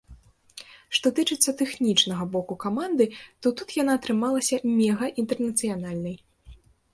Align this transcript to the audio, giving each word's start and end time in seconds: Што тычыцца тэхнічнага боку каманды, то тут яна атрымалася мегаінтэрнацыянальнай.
Што 0.97 1.09
тычыцца 1.17 1.51
тэхнічнага 1.59 2.25
боку 2.35 2.57
каманды, 2.65 3.07
то 3.47 3.53
тут 3.61 3.77
яна 3.81 3.93
атрымалася 4.01 4.61
мегаінтэрнацыянальнай. 4.79 6.15